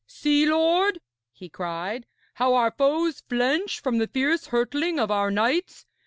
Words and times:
'See, 0.07 0.47
lord,' 0.47 0.99
he 1.31 1.47
cried, 1.47 2.07
'how 2.33 2.55
our 2.55 2.71
foes 2.71 3.21
flinch 3.29 3.79
from 3.79 3.99
the 3.99 4.07
fierce 4.07 4.47
hurtling 4.47 4.99
of 4.99 5.11
our 5.11 5.29
knights. 5.29 5.85